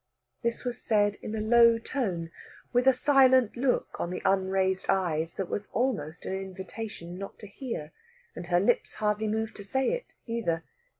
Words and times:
This 0.41 0.63
was 0.65 0.81
said 0.81 1.17
in 1.21 1.35
a 1.35 1.39
low 1.39 1.77
tone, 1.77 2.31
with 2.73 2.87
a 2.87 2.91
silent 2.91 3.55
look 3.55 3.97
on 3.99 4.09
the 4.09 4.23
unraised 4.25 4.87
eyes 4.89 5.37
that 5.37 5.47
was 5.47 5.67
almost 5.73 6.25
an 6.25 6.33
invitation 6.33 7.19
not 7.19 7.37
to 7.37 7.45
hear, 7.45 7.91
and 8.35 8.47
her 8.47 8.59
lips 8.59 8.95
hardly 8.95 9.27
moved 9.27 9.55
to 9.57 9.63
say 9.63 9.91
it, 9.93 10.15
either. 10.25 10.63